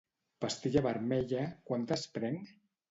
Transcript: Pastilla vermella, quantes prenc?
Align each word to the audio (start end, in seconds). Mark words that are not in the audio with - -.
Pastilla 0.45 0.83
vermella, 0.87 1.47
quantes 1.71 2.11
prenc? 2.19 2.55